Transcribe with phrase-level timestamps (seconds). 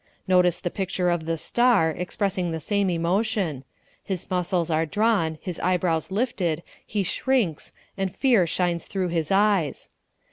[0.27, 3.63] Notice the picture of the "star" expressing the same emotion:
[4.03, 9.91] his muscles are drawn, his eyebrows lifted, he shrinks, and fear shines through his eyes.